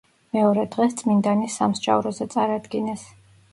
[0.37, 3.07] მეორე დღეს წმინდანი სამსჯავროზე წარადგინეს.